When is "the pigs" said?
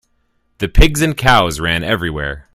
0.57-1.03